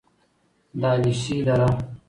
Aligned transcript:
د 0.79 0.81
علیشې 0.91 1.39
دره: 1.47 1.69